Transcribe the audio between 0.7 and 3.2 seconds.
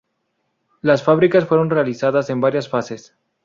Las fábricas fueron realizadas en varias fases.